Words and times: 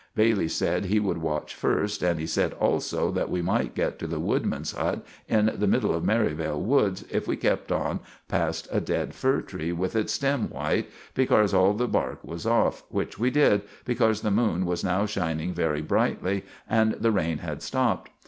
Bailey 0.15 0.47
said 0.47 0.85
he 0.85 0.99
would 0.99 1.19
watch 1.19 1.53
first, 1.53 2.01
and 2.01 2.19
he 2.19 2.25
sed 2.25 2.53
also 2.53 3.11
that 3.11 3.29
we 3.29 3.43
might 3.43 3.75
get 3.75 3.99
to 3.99 4.07
the 4.07 4.19
woodman's 4.19 4.71
hut 4.71 5.05
in 5.27 5.53
the 5.55 5.67
middle 5.67 5.93
of 5.93 6.03
Merivale 6.03 6.59
Woods 6.59 7.03
if 7.11 7.27
we 7.27 7.35
kept 7.37 7.71
on 7.71 7.99
past 8.27 8.67
a 8.71 8.81
ded 8.81 9.13
fir 9.13 9.41
tree 9.41 9.71
with 9.71 9.95
its 9.95 10.11
stem 10.13 10.49
white, 10.49 10.89
becorse 11.13 11.53
all 11.53 11.73
the 11.75 11.87
bark 11.87 12.23
was 12.23 12.47
off, 12.47 12.83
which 12.89 13.19
we 13.19 13.29
did, 13.29 13.61
becorse 13.85 14.21
the 14.23 14.31
moon 14.31 14.65
was 14.65 14.83
now 14.83 15.05
shining 15.05 15.53
very 15.53 15.83
britely, 15.83 16.41
and 16.67 16.93
the 16.93 17.11
rain 17.11 17.37
had 17.37 17.61
stopped. 17.61 18.09